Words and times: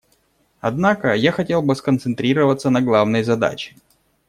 Однако 0.61 1.13
я 1.13 1.31
хотел 1.31 1.61
бы 1.61 1.75
сконцентрироваться 1.75 2.71
на 2.71 2.81
главной 2.81 3.21
задаче. 3.21 3.75